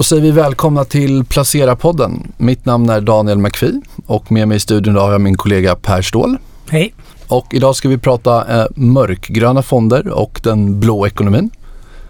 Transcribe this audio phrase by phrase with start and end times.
[0.00, 2.32] Då säger vi välkomna till Placera-podden.
[2.36, 6.02] Mitt namn är Daniel McPhee och med mig i studion har jag min kollega Per
[6.02, 6.36] Ståhl.
[6.68, 6.94] Hej.
[7.28, 11.50] Och idag ska vi prata eh, mörkgröna fonder och den blå ekonomin.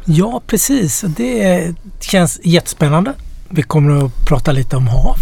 [0.04, 1.04] Ja, precis.
[1.16, 3.12] Det känns jättespännande.
[3.48, 5.16] Vi kommer att prata lite om hav,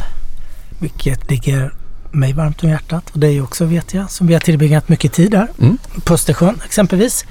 [0.81, 1.73] vilket ligger
[2.11, 5.31] mig varmt om hjärtat och dig också vet jag, som vi har tillbringat mycket tid
[5.31, 5.49] där.
[5.61, 5.79] Mm.
[6.05, 7.25] På Östersjön exempelvis.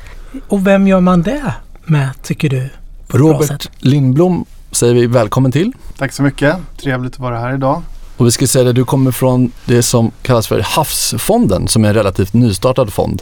[0.47, 1.53] Och vem gör man det
[1.85, 2.69] med, tycker du?
[3.07, 5.71] Robert Lindblom säger vi välkommen till.
[5.97, 6.55] Tack så mycket.
[6.81, 7.81] Trevligt att vara här idag.
[8.17, 11.87] Och vi ska säga att du kommer från det som kallas för Havsfonden som är
[11.87, 13.21] en relativt nystartad fond.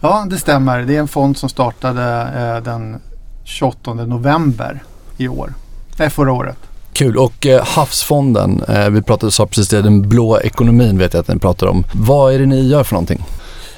[0.00, 0.78] Ja, det stämmer.
[0.78, 2.02] Det är en fond som startade
[2.36, 3.00] eh, den
[3.44, 4.82] 28 november
[5.16, 5.54] i år.
[5.96, 6.56] Nej, förra året.
[6.92, 7.16] Kul.
[7.16, 11.28] Och eh, Havsfonden, eh, vi pratade sa precis det, den blå ekonomin vet jag att
[11.28, 11.84] ni pratar om.
[11.92, 13.24] Vad är det ni gör för någonting?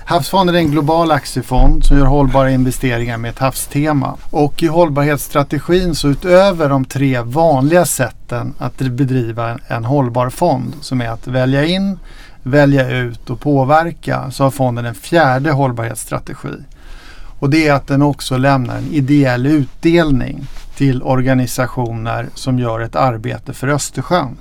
[0.08, 4.16] Havsfonden är en global aktiefond som gör hållbara investeringar med ett havstema.
[4.30, 11.00] Och i hållbarhetsstrategin så utöver de tre vanliga sätten att bedriva en hållbar fond som
[11.00, 11.98] är att välja in,
[12.42, 16.54] välja ut och påverka så har fonden en fjärde hållbarhetsstrategi.
[17.38, 20.46] Och det är att den också lämnar en ideell utdelning
[20.76, 24.36] till organisationer som gör ett arbete för Östersjön.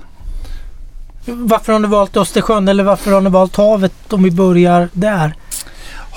[1.30, 5.34] Varför har ni valt Östersjön eller varför har ni valt havet om vi börjar där?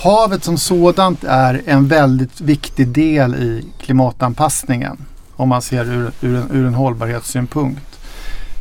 [0.04, 4.98] Havet som sådant är en väldigt viktig del i klimatanpassningen
[5.36, 8.00] om man ser ur, ur, en, ur en hållbarhetssynpunkt.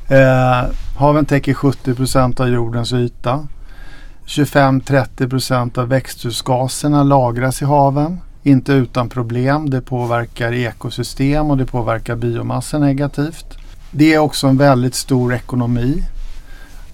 [0.08, 0.64] Eh,
[0.98, 3.46] haven täcker 70 procent av jordens yta.
[4.26, 8.20] 25-30 procent av växthusgaserna lagras i haven.
[8.42, 9.70] Inte utan problem.
[9.70, 13.58] Det påverkar ekosystem och det påverkar biomassa negativt.
[13.90, 16.04] Det är också en väldigt stor ekonomi.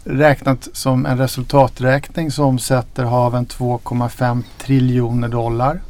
[0.08, 5.80] Räknat som en resultaträkning så omsätter haven 2,5 triljoner dollar.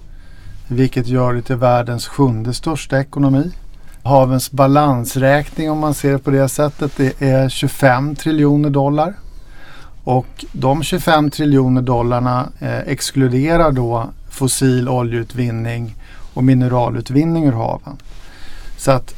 [0.69, 3.53] Vilket gör det till världens sjunde största ekonomi.
[4.03, 9.15] Havens balansräkning om man ser det på det sättet det är 25 triljoner dollar.
[10.05, 15.95] Och de 25 triljoner dollarna eh, exkluderar då fossil oljeutvinning
[16.35, 17.97] och mineralutvinning ur haven.
[18.77, 19.15] Så att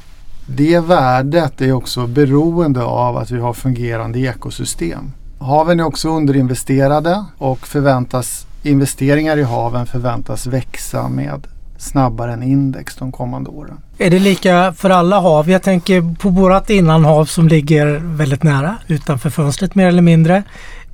[0.57, 5.13] det värdet är också beroende av att vi har fungerande ekosystem.
[5.39, 11.47] Haven är också underinvesterade och förväntas investeringar i haven förväntas växa med
[11.79, 13.81] snabbare än index de kommande åren.
[13.99, 15.51] Är det lika för alla hav?
[15.51, 20.43] Jag tänker på vårt innanhav som ligger väldigt nära utanför fönstret mer eller mindre.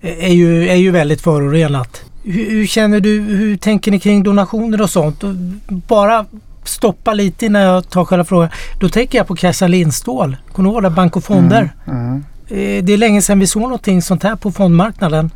[0.00, 2.02] Eh, är ju, är ju väldigt förorenat.
[2.22, 5.24] Hur, hur känner du, hur tänker ni kring donationer och sånt?
[5.68, 6.26] Bara
[6.68, 8.48] stoppa lite innan jag tar själva frågan.
[8.80, 10.36] Då tänker jag på Kajsa Lindstål.
[10.52, 10.90] Kommer du ihåg det?
[10.90, 11.74] Bank och fonder.
[11.86, 12.24] Mm, mm.
[12.48, 15.30] Eh, det är länge sedan vi såg någonting sånt här på fondmarknaden.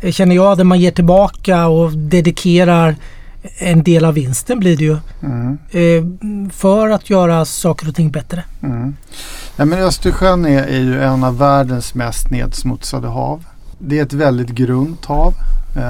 [0.00, 2.96] Eh, känner jag, där man ger tillbaka och dedikerar
[3.58, 4.96] en del av vinsten blir det ju.
[5.22, 5.58] Mm.
[5.70, 8.44] Eh, för att göra saker och ting bättre.
[8.62, 8.96] Mm.
[9.56, 13.44] Ja, men Östersjön är, är ju en av världens mest nedsmutsade hav.
[13.78, 15.34] Det är ett väldigt grunt hav.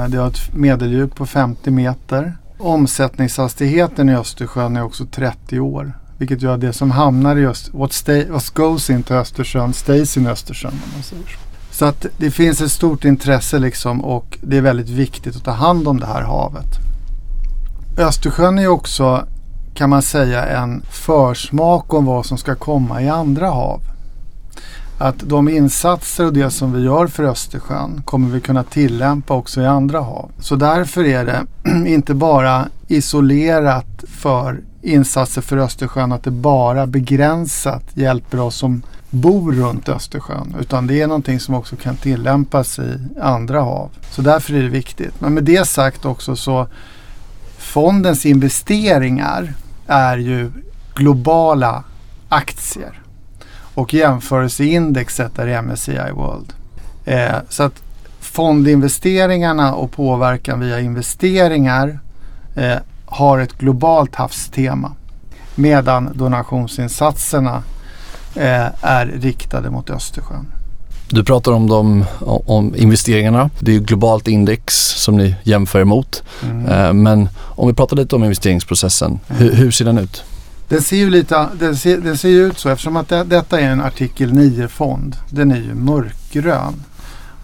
[0.08, 2.36] Det har ett medeldjup på 50 meter.
[2.62, 5.98] Omsättningshastigheten i Östersjön är också 30 år.
[6.18, 10.16] Vilket gör att det som hamnar i Östersjön, what, stay, what goes into Östersjön stays
[10.16, 10.72] in Östersjön.
[10.72, 11.38] Om man säger så.
[11.70, 15.50] så att det finns ett stort intresse liksom och det är väldigt viktigt att ta
[15.50, 16.78] hand om det här havet.
[17.98, 19.26] Östersjön är också
[19.74, 23.91] kan man säga en försmak om vad som ska komma i andra hav
[25.02, 29.60] att de insatser och det som vi gör för Östersjön kommer vi kunna tillämpa också
[29.60, 30.30] i andra hav.
[30.38, 31.46] Så därför är det
[31.88, 39.52] inte bara isolerat för insatser för Östersjön att det bara begränsat hjälper oss som bor
[39.52, 43.90] runt Östersjön utan det är någonting som också kan tillämpas i andra hav.
[44.10, 45.20] Så därför är det viktigt.
[45.20, 46.66] Men med det sagt också så
[47.58, 49.54] fondens investeringar
[49.86, 50.50] är ju
[50.94, 51.84] globala
[52.28, 53.01] aktier
[53.74, 56.52] och jämförelseindexet är MSCI World.
[57.04, 57.82] Eh, så att
[58.20, 61.98] fondinvesteringarna och påverkan via investeringar
[62.54, 64.92] eh, har ett globalt havstema
[65.54, 67.62] medan donationsinsatserna
[68.34, 70.46] eh, är riktade mot Östersjön.
[71.08, 72.04] Du pratar om, de,
[72.46, 73.50] om investeringarna.
[73.58, 76.22] Det är globalt index som ni jämför emot.
[76.42, 76.66] Mm.
[76.66, 79.20] Eh, men om vi pratar lite om investeringsprocessen.
[79.28, 79.42] Mm.
[79.42, 80.24] Hur, hur ser den ut?
[80.72, 83.70] Den ser ju lite, den ser, den ser ut så eftersom att det, detta är
[83.70, 85.16] en artikel 9-fond.
[85.30, 86.82] Den är ju mörkgrön.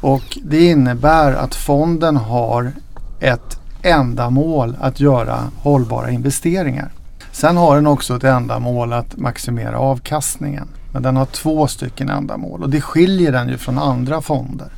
[0.00, 2.72] Och det innebär att fonden har
[3.20, 6.92] ett ändamål att göra hållbara investeringar.
[7.32, 10.69] Sen har den också ett ändamål att maximera avkastningen.
[10.92, 14.69] Men den har två stycken ändamål och det skiljer den ju från andra fonder.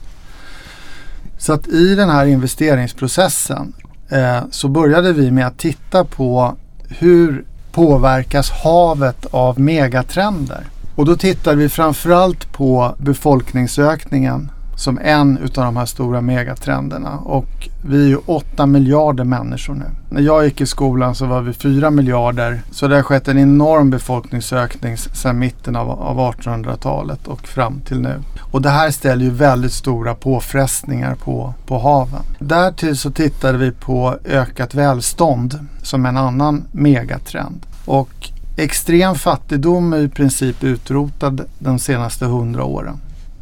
[1.39, 3.73] Så att i den här investeringsprocessen
[4.09, 6.57] eh, så började vi med att titta på
[6.89, 10.65] hur påverkas havet av megatrender.
[10.97, 17.19] Och då tittar vi framförallt på befolkningsökningen som en utav de här stora megatrenderna.
[17.19, 19.85] Och vi är ju 8 miljarder människor nu.
[20.11, 22.63] När jag gick i skolan så var vi 4 miljarder.
[22.71, 28.01] Så det har skett en enorm befolkningsökning sedan mitten av, av 1800-talet och fram till
[28.01, 28.23] nu.
[28.41, 32.23] Och det här ställer ju väldigt stora påfrestningar på, på haven.
[32.39, 37.67] Därtill så tittade vi på ökat välstånd som en annan megatrend.
[37.85, 43.01] Och extrem fattigdom är i princip utrotad de senaste hundra åren.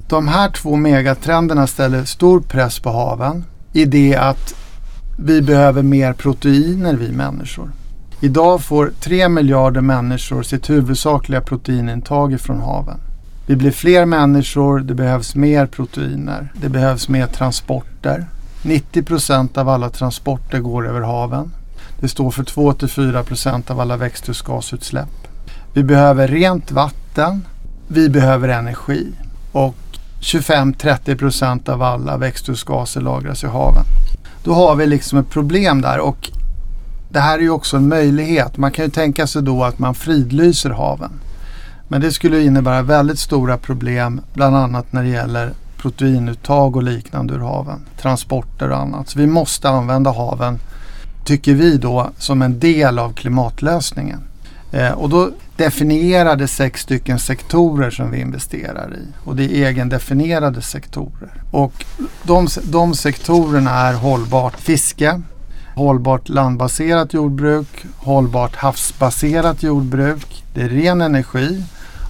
[0.08, 4.55] De här två megatrenderna ställer stor press på haven i det att
[5.19, 7.70] vi behöver mer proteiner vi människor.
[8.20, 13.00] Idag får 3 miljarder människor sitt huvudsakliga proteinintag från haven.
[13.46, 18.26] Vi blir fler människor, det behövs mer proteiner, det behövs mer transporter.
[18.62, 21.52] 90 procent av alla transporter går över haven.
[22.00, 25.28] Det står för 2-4 procent av alla växthusgasutsläpp.
[25.72, 27.44] Vi behöver rent vatten,
[27.88, 29.12] vi behöver energi
[29.52, 29.75] och
[30.20, 33.85] 25-30 procent av alla växthusgaser lagras i haven.
[34.44, 36.31] Då har vi liksom ett problem där och
[37.11, 38.56] det här är ju också en möjlighet.
[38.56, 41.11] Man kan ju tänka sig då att man fridlyser haven.
[41.88, 47.35] Men det skulle innebära väldigt stora problem bland annat när det gäller proteinuttag och liknande
[47.35, 47.81] ur haven.
[48.00, 49.09] Transporter och annat.
[49.09, 50.59] Så vi måste använda haven,
[51.25, 54.20] tycker vi då, som en del av klimatlösningen.
[54.73, 59.06] Eh, och då definierade sex stycken sektorer som vi investerar i.
[59.25, 61.43] Och det är egendefinierade sektorer.
[61.50, 61.84] Och
[62.22, 65.22] de, de sektorerna är hållbart fiske,
[65.75, 71.64] hållbart landbaserat jordbruk, hållbart havsbaserat jordbruk, det är ren energi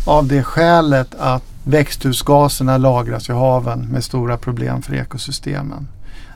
[0.06, 5.88] av det skälet att växthusgaserna lagras i haven med stora problem för ekosystemen.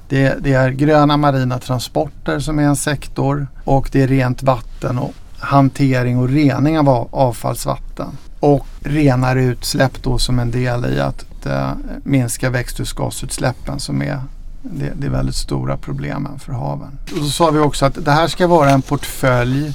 [0.09, 4.99] Det, det, är gröna marina transporter som är en sektor och det är rent vatten
[4.99, 8.09] och hantering och rening av avfallsvatten.
[8.41, 11.71] Och renare utsläpp då som en del i att eh,
[12.03, 14.21] minska växthusgasutsläppen som är
[14.63, 16.99] det, det är väldigt stora problemen för haven.
[17.13, 19.67] Och så sa vi också att det här ska vara en portfölj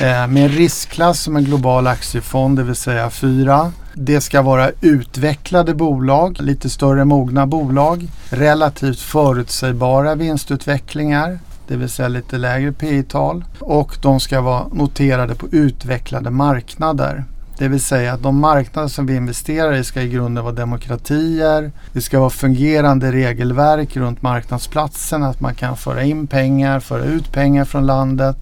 [0.00, 3.72] eh, med en riskklass som en global aktiefond, det vill säga fyra.
[3.94, 11.38] Det ska vara utvecklade bolag, lite större mogna bolag, relativt förutsägbara vinstutvecklingar,
[11.70, 17.24] det vill säga lite lägre P tal och de ska vara noterade på utvecklade marknader.
[17.58, 21.72] Det vill säga att de marknader som vi investerar i ska i grunden vara demokratier.
[21.92, 27.32] Det ska vara fungerande regelverk runt marknadsplatsen, att man kan föra in pengar, föra ut
[27.32, 28.36] pengar från landet.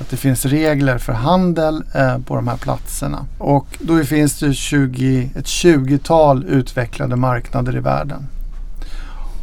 [0.00, 3.24] Att det finns regler för handel eh, på de här platserna.
[3.38, 8.26] Och då finns det 20, ett 20-tal utvecklade marknader i världen.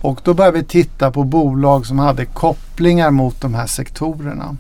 [0.03, 4.55] Och då började vi titta på bolag som hade kopplingar mot de här sektorerna.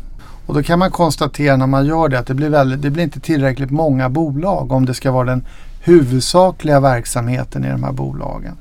[0.45, 3.03] Och då kan man konstatera när man gör det att det blir, väldigt, det blir
[3.03, 5.45] inte tillräckligt många bolag om det ska vara den
[5.81, 8.55] huvudsakliga verksamheten i de här bolagen.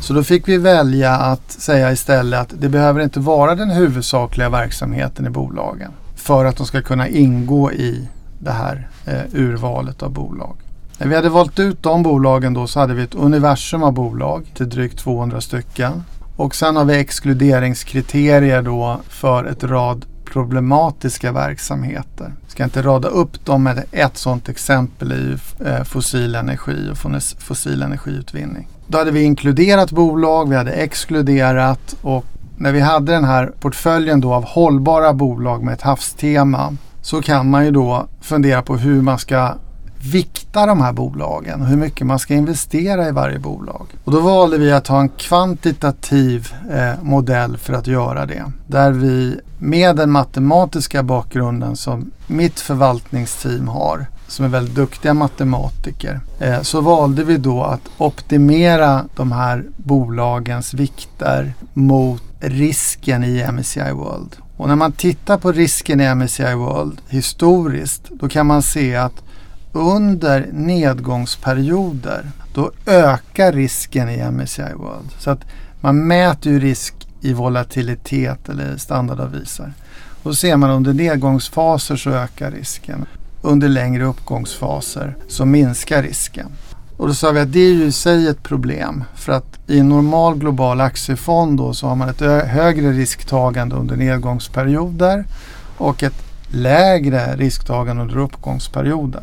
[0.00, 4.48] Så då fick vi välja att säga istället att det behöver inte vara den huvudsakliga
[4.48, 8.08] verksamheten i bolagen för att de ska kunna ingå i
[8.38, 10.56] det här eh, urvalet av bolag.
[10.98, 14.46] När vi hade valt ut de bolagen då så hade vi ett universum av bolag
[14.54, 16.02] till drygt 200 stycken.
[16.36, 22.32] Och sen har vi exkluderingskriterier då för ett rad problematiska verksamheter.
[22.42, 26.90] Jag ska inte rada upp dem men ett sådant exempel är ju eh, fossil energi
[26.92, 28.68] och fossil energiutvinning.
[28.86, 32.24] Då hade vi inkluderat bolag, vi hade exkluderat och
[32.56, 37.50] när vi hade den här portföljen då av hållbara bolag med ett havstema så kan
[37.50, 39.54] man ju då fundera på hur man ska
[40.12, 43.86] vikta de här bolagen och hur mycket man ska investera i varje bolag.
[44.04, 48.44] Och då valde vi att ha en kvantitativ eh, modell för att göra det.
[48.66, 56.20] Där vi med den matematiska bakgrunden som mitt förvaltningsteam har som är väldigt duktiga matematiker,
[56.40, 63.92] eh, så valde vi då att optimera de här bolagens vikter mot risken i MSCI
[63.92, 64.36] World.
[64.56, 69.23] Och när man tittar på risken i MSCI World historiskt, då kan man se att
[69.74, 75.10] under nedgångsperioder då ökar risken i MSCI World.
[75.18, 75.40] Så att
[75.80, 79.72] man mäter ju risk i volatilitet eller standardavvisar.
[80.22, 83.06] Och då ser man under nedgångsfaser så ökar risken.
[83.42, 86.46] Under längre uppgångsfaser så minskar risken.
[86.96, 89.04] Och då sa vi att det är ju i sig ett problem.
[89.14, 93.96] För att i en normal global aktiefond då så har man ett högre risktagande under
[93.96, 95.24] nedgångsperioder
[95.76, 99.22] och ett lägre risktagande under uppgångsperioder.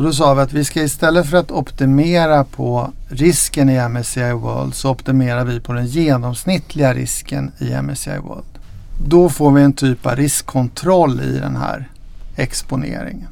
[0.00, 4.32] Så då sa vi att vi ska istället för att optimera på risken i MSCI
[4.32, 8.44] World så optimerar vi på den genomsnittliga risken i MSCI World.
[9.06, 11.88] Då får vi en typ av riskkontroll i den här
[12.36, 13.28] exponeringen.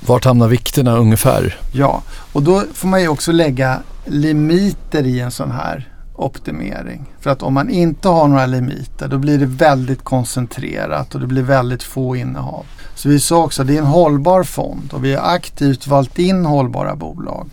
[0.00, 1.56] Vart hamnar vikterna ungefär?
[1.72, 5.88] Ja, och då får man ju också lägga limiter i en sån här
[6.20, 7.06] optimering.
[7.20, 11.26] För att om man inte har några limiter då blir det väldigt koncentrerat och det
[11.26, 12.66] blir väldigt få innehav.
[12.94, 16.18] Så vi sa också att det är en hållbar fond och vi har aktivt valt
[16.18, 17.50] in hållbara bolag.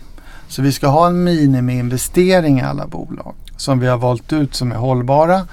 [0.48, 4.72] Så vi ska ha en minimiinvestering i alla bolag som vi har valt ut som
[4.72, 5.48] är hållbara.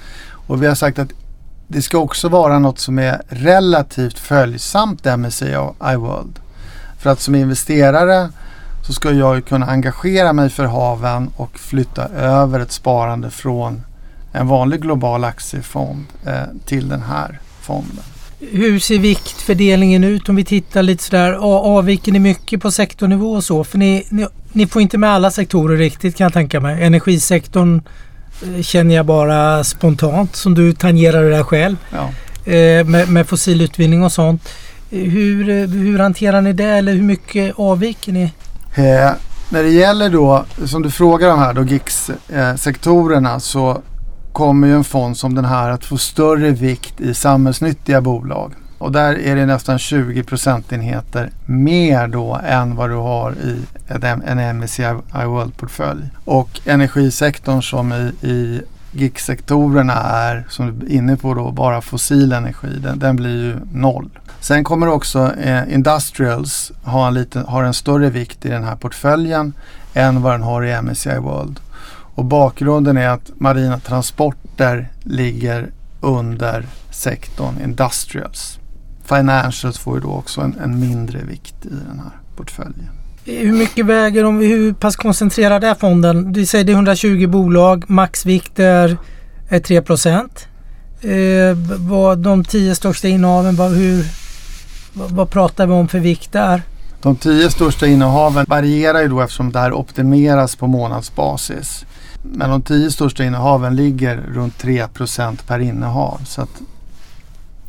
[0.47, 1.11] Och vi har sagt att
[1.69, 5.55] det ska också vara något som är relativt följsamt MSCI
[5.97, 6.39] World.
[6.99, 8.29] För att som investerare
[8.87, 13.83] så ska jag kunna engagera mig för haven och flytta över ett sparande från
[14.33, 16.33] en vanlig global aktiefond eh,
[16.67, 18.05] till den här fonden.
[18.41, 21.33] Hur ser viktfördelningen ut om vi tittar lite sådär?
[21.33, 23.65] Avviker ni mycket på sektornivå och så?
[23.65, 26.85] För ni, ni, ni får inte med alla sektorer riktigt kan jag tänka mig.
[26.85, 27.83] Energisektorn
[28.43, 31.77] eh, känner jag bara spontant som du tangerar det där själv.
[31.91, 32.11] Ja.
[32.53, 34.49] Eh, med, med fossilutvinning och sånt.
[34.91, 38.31] Hur, eh, hur hanterar ni det eller hur mycket avviker ni?
[38.75, 39.13] Eh,
[39.49, 43.83] när det gäller då, som du frågar om här då, GIX-sektorerna eh, så
[44.33, 48.53] kommer ju en fond som den här att få större vikt i samhällsnyttiga bolag.
[48.79, 53.57] Och där är det nästan 20 procentenheter mer då än vad du har i
[54.27, 56.11] en MSCI World-portfölj.
[56.25, 58.63] Och energisektorn som i, i
[58.93, 62.79] GIX-sektorerna är, som du är inne på då, bara fossil energi.
[62.83, 64.11] Den, den blir ju noll.
[64.45, 68.77] Sen kommer också eh, Industrials ha en, liten, har en större vikt i den här
[68.77, 69.53] portföljen
[69.95, 71.61] än vad den har i MSCI World.
[72.15, 75.71] Och bakgrunden är att marina transporter ligger
[76.01, 78.59] under sektorn Industrials.
[79.05, 82.91] Financials får ju då också en, en mindre vikt i den här portföljen.
[83.25, 84.41] Hur mycket väger de?
[84.41, 86.33] Hur pass koncentrerad är fonden?
[86.33, 88.97] Du säger det är 120 bolag, maxvikt är,
[89.49, 90.49] är 3 procent.
[91.01, 94.24] Eh, vad de tio största innehaven, hur,
[94.95, 96.63] vad, pratar vi om för vikt där?
[97.03, 101.85] De tio största innehaven varierar ju då eftersom det här optimeras på månadsbasis.
[102.23, 106.21] Men de tio största innehaven ligger runt 3% per innehav.
[106.27, 106.61] Så att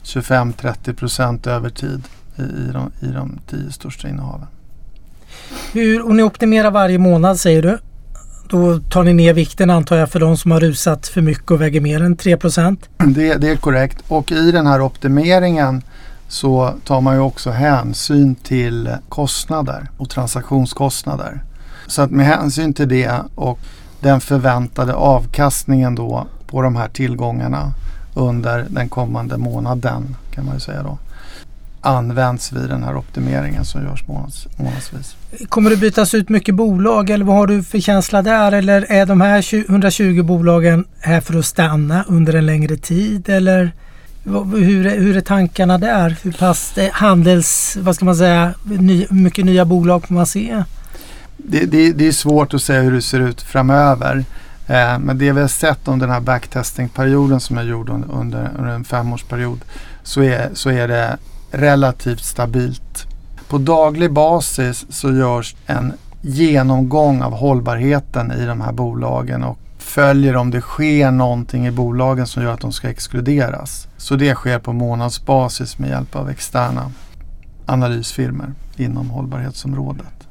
[0.04, 2.04] 25-30% över tid
[2.36, 4.48] i, i, de, i de tio största innehaven.
[5.74, 7.78] Hur, och ni optimerar varje månad säger du?
[8.50, 11.62] Då tar ni ner vikten antar jag för de som har rusat för mycket och
[11.62, 12.38] väger mer än 3
[12.98, 15.82] det, det är korrekt och i den här optimeringen
[16.28, 21.44] så tar man ju också hänsyn till kostnader och transaktionskostnader.
[21.88, 23.60] Så att med hänsyn till det och
[24.00, 27.74] den förväntade avkastningen då på de här tillgångarna
[28.14, 30.98] under den kommande månaden kan man ju säga då
[31.86, 35.16] används vid den här optimeringen som görs månads, månadsvis.
[35.50, 38.52] Kommer det bytas ut mycket bolag eller vad har du för känsla där?
[38.52, 43.30] Eller är de här 120 bolagen här för att stanna under en längre tid?
[43.30, 43.72] Eller
[44.56, 46.18] hur är, hur är tankarna där?
[46.22, 50.64] Hur pass eh, handels, vad ska man säga, ny, mycket nya bolag får man se?
[51.38, 54.26] Det, det, det är svårt att säga hur det ser ut framöver.
[54.68, 58.52] Eh, men det vi har sett under den här backtestingperioden som jag gjorde under, under,
[58.58, 59.60] under en femårsperiod
[60.04, 61.18] så är, så är det
[61.52, 63.06] relativt stabilt.
[63.48, 70.36] På daglig basis så görs en genomgång av hållbarheten i de här bolagen och följer
[70.36, 73.88] om det sker någonting i bolagen som gör att de ska exkluderas.
[73.98, 76.92] Så det sker på månadsbasis med hjälp av externa
[77.66, 80.28] analysfirmor inom hållbarhetsområdet.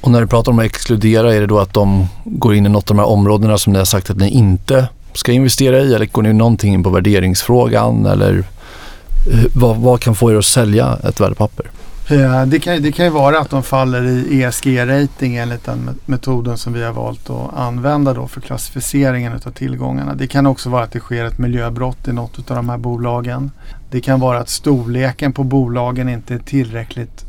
[0.00, 2.68] Och när du pratar om att exkludera, är det då att de går in i
[2.68, 5.94] något av de här områdena som ni har sagt att ni inte ska investera i?
[5.94, 8.06] Eller går ni någonting in på värderingsfrågan?
[8.06, 11.70] Eller eh, vad, vad kan få er att sälja ett värdepapper?
[12.10, 16.58] Eh, det kan, det kan ju vara att de faller i ESG-rating enligt den metoden
[16.58, 20.14] som vi har valt att använda då för klassificeringen av tillgångarna.
[20.14, 23.50] Det kan också vara att det sker ett miljöbrott i något av de här bolagen.
[23.90, 27.24] Det kan vara att storleken på bolagen inte är tillräckligt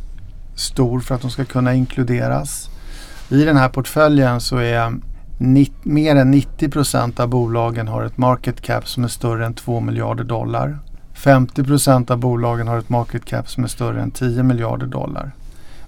[0.55, 2.69] stor för att de ska kunna inkluderas.
[3.29, 4.93] I den här portföljen så är
[5.83, 9.79] mer än 90 procent av bolagen har ett market cap som är större än 2
[9.79, 10.79] miljarder dollar.
[11.21, 15.31] 50 procent av bolagen har ett market cap som är större än 10 miljarder dollar.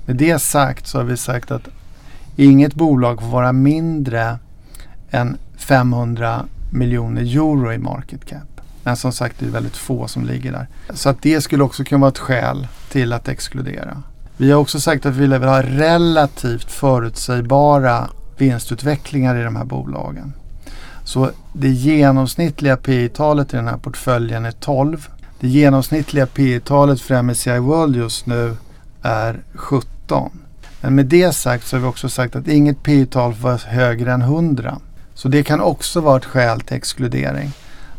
[0.05, 1.67] Med det sagt så har vi sagt att
[2.35, 4.37] inget bolag får vara mindre
[5.11, 8.61] än 500 miljoner euro i market cap.
[8.83, 10.67] Men som sagt det är väldigt få som ligger där.
[10.93, 14.03] Så att det skulle också kunna vara ett skäl till att exkludera.
[14.37, 20.33] Vi har också sagt att vi vill ha relativt förutsägbara vinstutvecklingar i de här bolagen.
[21.03, 25.09] Så det genomsnittliga P talet i den här portföljen är 12
[25.43, 28.55] det genomsnittliga P talet för MSCI World just nu
[29.01, 30.31] är 17.
[30.81, 33.57] Men med det sagt så har vi också sagt att inget P tal får vara
[33.57, 34.77] högre än 100.
[35.13, 37.51] Så det kan också vara ett skäl till exkludering.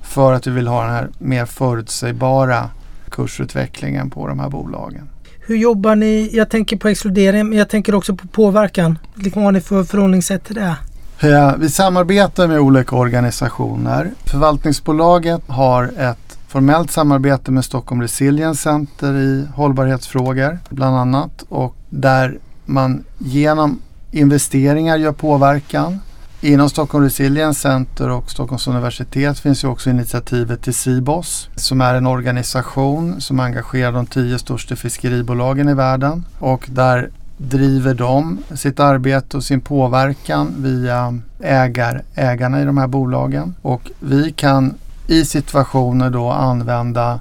[0.03, 2.71] För att vi vill ha den här mer förutsägbara
[3.11, 5.09] kursutvecklingen på de här bolagen.
[5.41, 6.31] Hur jobbar ni?
[6.33, 8.99] Jag tänker på exkludering men jag tänker också på påverkan.
[9.15, 10.77] Vad har ni för förhållningssätt till det?
[11.21, 14.11] Ja, vi samarbetar med olika organisationer.
[14.25, 16.19] Förvaltningsbolaget har ett
[16.55, 23.81] formellt samarbete med Stockholm Resilience Center i hållbarhetsfrågor bland annat och där man genom
[24.11, 25.99] investeringar gör påverkan.
[26.41, 31.95] Inom Stockholm Resilience Center och Stockholms universitet finns ju också initiativet till Sibos som är
[31.95, 38.81] en organisation som engagerar de tio största fiskeribolagen i världen och där driver de sitt
[38.81, 43.55] arbete och sin påverkan via ägar, ägarna i de här bolagen.
[43.63, 44.75] Och vi kan
[45.07, 47.21] i situationer då använda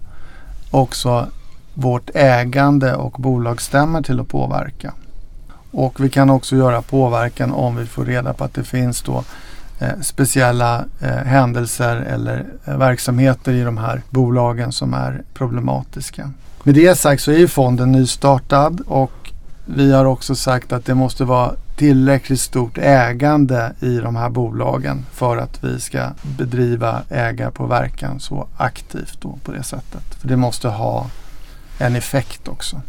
[0.72, 1.28] också
[1.74, 4.94] vårt ägande och bolagsstämmor till att påverka.
[5.72, 9.24] Och vi kan också göra påverkan om vi får reda på att det finns då
[9.80, 16.32] eh, speciella eh, händelser eller eh, verksamheter i de här bolagen som är problematiska.
[16.64, 19.32] Med det sagt så är ju fonden nystartad och
[19.66, 25.06] vi har också sagt att det måste vara tillräckligt stort ägande i de här bolagen
[25.14, 30.16] för att vi ska bedriva ägarpåverkan så aktivt då på det sättet.
[30.22, 31.08] För det måste ha
[31.80, 32.82] en effekt också.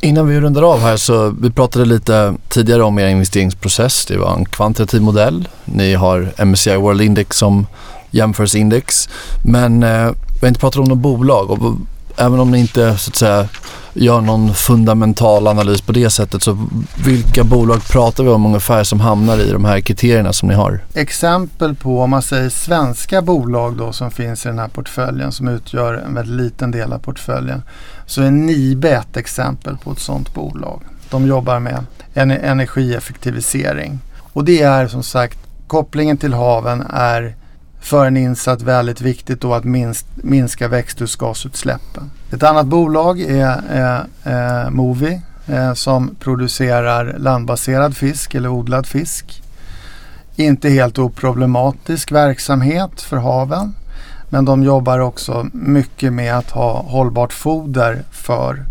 [0.00, 4.06] Innan vi rundar av här så vi pratade lite tidigare om er investeringsprocess.
[4.06, 5.48] Det var en kvantitativ modell.
[5.64, 7.66] Ni har MSCI World Index som
[8.10, 9.08] jämförelseindex.
[9.44, 11.76] Men eh, vi har inte pratat om något bolag och
[12.16, 13.48] även om ni inte så att säga
[13.94, 16.66] gör någon fundamental analys på det sättet så
[17.04, 20.80] vilka bolag pratar vi om ungefär som hamnar i de här kriterierna som ni har?
[20.94, 25.48] Exempel på om man säger svenska bolag då som finns i den här portföljen som
[25.48, 27.62] utgör en väldigt liten del av portföljen
[28.06, 30.82] så är Nibe ett exempel på ett sådant bolag.
[31.10, 37.36] De jobbar med energieffektivisering och det är som sagt kopplingen till haven är
[37.84, 42.10] för en insatt väldigt viktigt då att minst, minska växthusgasutsläppen.
[42.32, 43.60] Ett annat bolag är
[44.24, 49.42] eh, eh, Movi eh, som producerar landbaserad fisk eller odlad fisk.
[50.36, 53.74] Inte helt oproblematisk verksamhet för haven.
[54.28, 58.64] Men de jobbar också mycket med att ha hållbart foder för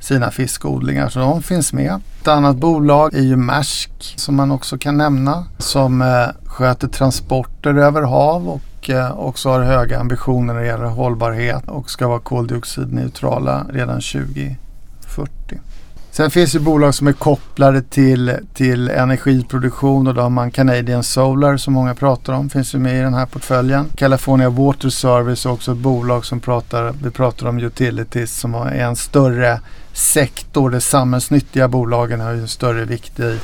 [0.00, 1.08] sina fiskodlingar.
[1.08, 2.00] Så de finns med.
[2.20, 5.44] Ett annat bolag är ju Maersk som man också kan nämna.
[5.58, 6.06] Som eh,
[6.44, 11.90] sköter transporter över hav och eh, också har höga ambitioner när det gäller hållbarhet och
[11.90, 15.60] ska vara koldioxidneutrala redan 2040.
[16.10, 21.02] Sen finns det bolag som är kopplade till, till energiproduktion och då har man Canadian
[21.02, 23.86] Solar som många pratar om, finns ju med i den här portföljen.
[23.96, 28.74] California Water Service är också ett bolag som pratar, vi pratar om utilities som är
[28.74, 29.60] en större
[29.92, 30.70] sektor.
[30.70, 33.38] De samhällsnyttiga bolagen har ju en större vikt i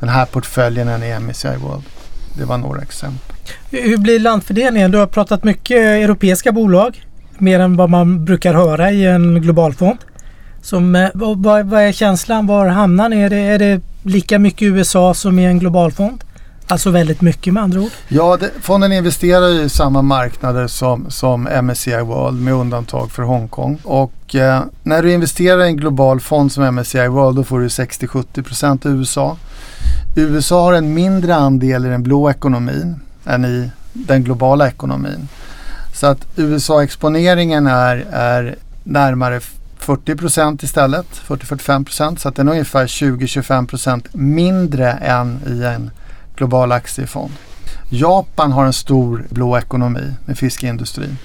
[0.00, 1.84] den här portföljen än i MSCI World.
[2.38, 3.36] Det var några exempel.
[3.70, 4.90] Hur blir landfördelningen?
[4.90, 7.04] Du har pratat mycket europeiska bolag.
[7.38, 9.98] Mer än vad man brukar höra i en globalfond.
[10.62, 12.46] Som, eh, vad, vad är känslan?
[12.46, 13.16] Var hamnar ni?
[13.16, 16.24] Är det, är det lika mycket USA som i en globalfond?
[16.70, 17.90] Alltså väldigt mycket med andra ord?
[18.08, 23.78] Ja, det, fonden investerar i samma marknader som, som MSCI World med undantag för Hongkong.
[23.84, 27.68] Och eh, när du investerar i en global fond som MSCI World då får du
[27.68, 29.36] 60-70% i USA.
[30.16, 35.28] USA har en mindre andel i den blå ekonomin än i den globala ekonomin.
[35.94, 39.40] Så att USA-exponeringen är, är närmare
[39.78, 42.20] 40 procent istället, 40-45 procent.
[42.20, 45.90] Så att den är ungefär 20-25 procent mindre än i en
[46.38, 47.32] global aktiefond.
[47.88, 51.18] Japan har en stor blå ekonomi med fiskeindustrin.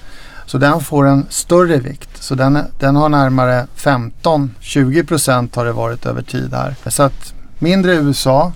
[0.46, 2.10] Så den får en större vikt.
[2.24, 6.76] Så den, den har närmare 15-20 procent har det varit över tid här.
[6.88, 8.52] Så att mindre USA,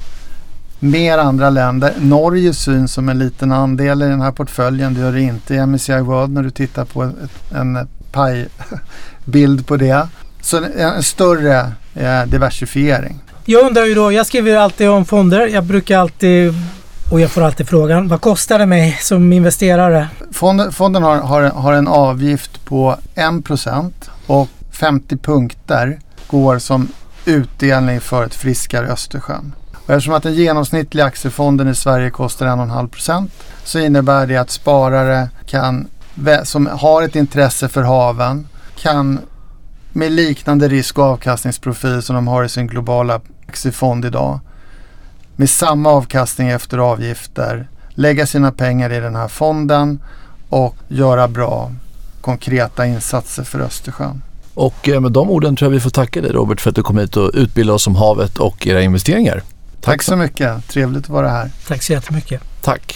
[0.80, 1.94] mer andra länder.
[2.00, 4.94] Norge syns som en liten andel i den här portföljen.
[4.94, 9.78] Det gör det inte i MSCI World när du tittar på ett, en pajbild på
[9.78, 10.08] det.
[10.42, 13.20] Så en, en större eh, diversifiering.
[13.50, 15.48] Jag undrar ju då, jag skriver alltid om fonder.
[15.48, 16.54] Jag brukar alltid
[17.12, 20.08] och jag får alltid frågan, vad kostar det mig som investerare?
[20.32, 23.92] Fonden, fonden har, har, har en avgift på 1%
[24.28, 26.88] och 50 punkter går som
[27.26, 29.54] utdelning för ett friskare Östersjön.
[29.86, 33.30] Och eftersom att den genomsnittliga aktiefonden i Sverige kostar 1,5%
[33.64, 35.88] så innebär det att sparare kan,
[36.44, 39.20] som har ett intresse för haven kan
[39.94, 44.40] med liknande risk och avkastningsprofil som de har i sin globala aktiefond idag
[45.36, 50.00] med samma avkastning efter avgifter lägga sina pengar i den här fonden
[50.50, 51.72] och göra bra
[52.22, 54.22] konkreta insatser för Östersjön.
[54.54, 56.84] Och eh, med de orden tror jag vi får tacka dig Robert för att du
[56.84, 59.34] kom hit och utbildade oss om havet och era investeringar.
[59.34, 60.68] Tack, Tack så mycket.
[60.68, 61.52] Trevligt att vara här.
[61.68, 62.42] Tack så jättemycket.
[62.62, 62.96] Tack.